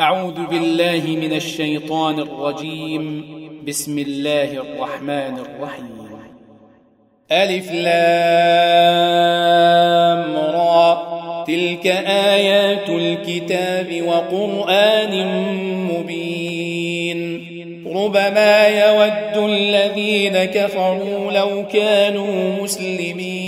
[0.00, 3.24] أعوذ بالله من الشيطان الرجيم.
[3.68, 6.08] بسم الله الرحمن الرحيم.
[7.32, 7.96] ألف لام
[10.36, 11.44] را.
[11.46, 15.26] تلك آيات الكتاب وقرآن
[15.92, 17.48] مبين.
[17.96, 23.47] ربما يود الذين كفروا لو كانوا مسلمين.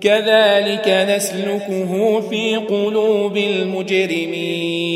[0.00, 4.86] كذلك نسلكه في قلوب المجرمين.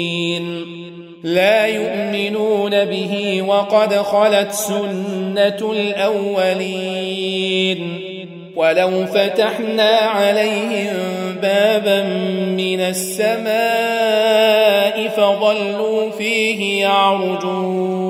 [1.25, 7.31] لا يؤمنون به وقد خلت سنة الأولين.
[8.56, 10.93] ولو فتحنا عليهم
[11.43, 12.03] بابا
[12.56, 13.51] من السماء
[15.09, 18.09] فظلوا فيه يعرجون.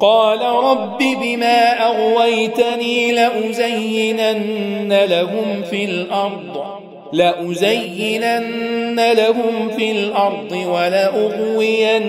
[0.00, 6.71] قال رب بما أغويتني لأزينن لهم في الأرض.
[7.12, 12.08] لأزينن لهم في الأرض ولأغوينهم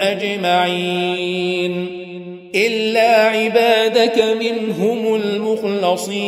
[0.00, 1.86] أجمعين.
[2.54, 6.20] إلا عبادك منهم المخلصين.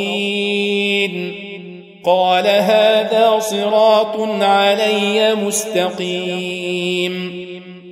[2.05, 7.43] قال هذا صراط علي مستقيم.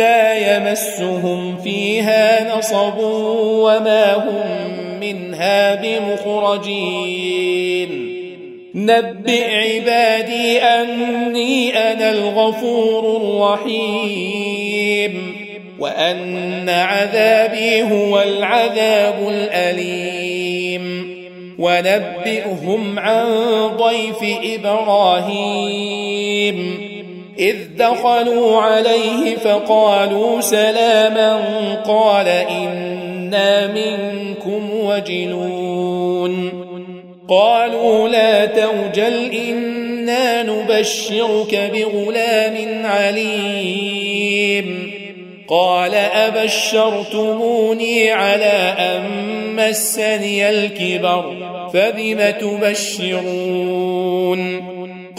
[0.00, 4.40] لا يمسهم فيها نصب وما هم
[5.00, 7.90] منها بمخرجين.
[8.74, 15.36] نبئ عبادي أني أنا الغفور الرحيم.
[15.78, 21.10] وأن عذابي هو العذاب الأليم.
[21.58, 23.26] ونبئهم عن
[23.76, 26.89] ضيف إبراهيم.
[27.40, 31.40] إذ دخلوا عليه فقالوا سلاما
[31.86, 36.50] قال إنا منكم وجلون
[37.28, 44.90] قالوا لا توجل إنا نبشرك بغلام عليم.
[45.48, 46.90] قال أبشرتموني
[48.10, 49.02] على أن
[49.56, 51.34] مسني الكبر
[51.72, 53.90] فبم تبشرون؟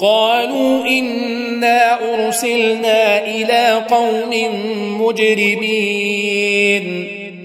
[0.00, 4.30] قالوا إنا أرسلنا إلى قوم
[5.00, 6.84] مجرمين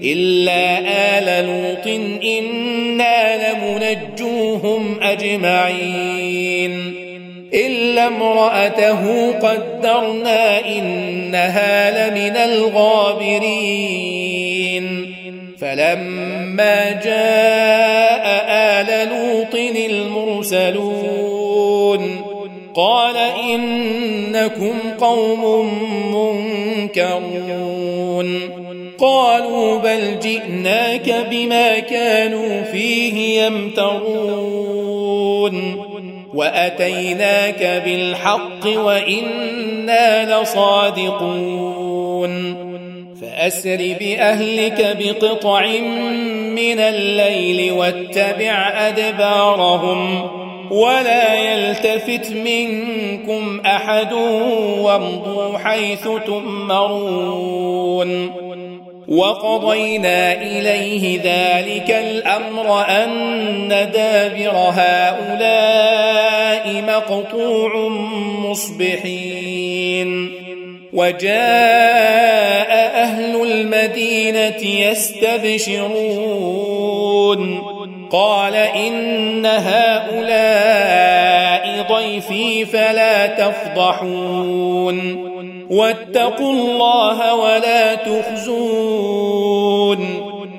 [0.02, 0.78] إلا
[1.18, 1.86] آل لوط
[2.24, 6.94] إنا لمنجوهم أجمعين
[7.54, 13.86] إلا امرأته قدرنا إنها لمن الغابرين
[15.60, 18.05] فلما جاء
[24.46, 25.70] إنكم قوم
[26.86, 28.40] منكرون.
[28.98, 34.36] قالوا بل جئناك بما كانوا فيه يمترون.
[36.34, 41.46] وأتيناك بالحق وإنا لصادقون.
[43.22, 45.66] فأسر بأهلك بقطع
[46.50, 50.35] من الليل واتبع أدبارهم.
[50.70, 54.12] ولا يلتفت منكم أحد
[54.78, 58.30] وامضوا حيث تؤمرون.
[59.08, 67.88] وقضينا إليه ذلك الأمر أن دابر هؤلاء مقطوع
[68.50, 70.30] مصبحين.
[70.92, 75.76] وجاء أهل المدينة يستبشرون.
[78.12, 81.06] قال إن هؤلاء
[81.92, 85.26] ضيفي فلا تفضحون.
[85.70, 89.46] واتقوا الله ولا تخزون.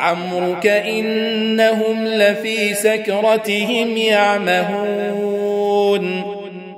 [0.09, 5.19] لعمرك إنهم لفي سكرتهم يعمهون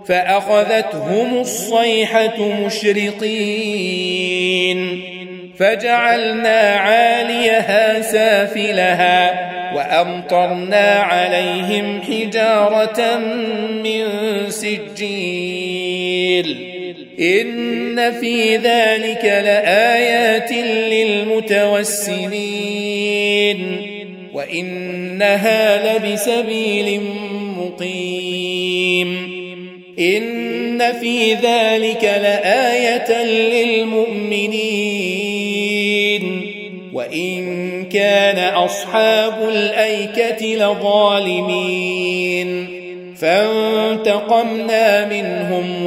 [0.07, 3.91] فأخذتهم الصيحة مشرقين
[5.59, 13.19] فجعلنا عاليها سافلها وأمطرنا عليهم حجارة
[13.85, 14.07] من
[14.49, 15.91] سجيل
[17.21, 20.53] إن في ذلك لآيات
[20.93, 22.21] للمتوسمين
[24.35, 27.01] وإنها لبسبيل
[27.59, 29.31] مقيم
[29.99, 34.61] إن في ذلك لآية للمؤمنين
[36.93, 41.91] وإن كان أصحاب الأيكة لظالمين
[43.17, 45.87] فانتقمنا منهم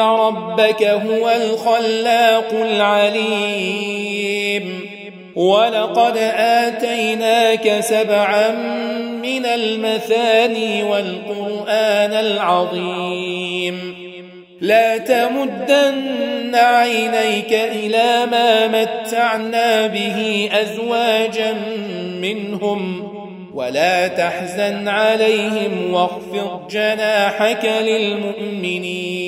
[0.00, 4.08] ربك هو الخلاق العليم
[5.36, 8.50] ولقد آتيناك سبعا
[9.22, 13.94] من المثاني والقرآن العظيم
[14.60, 21.54] لا تمدن عينيك إلى ما متعنا به أزواجا
[22.20, 23.08] منهم
[23.54, 29.27] ولا تحزن عليهم واخفض جناحك للمؤمنين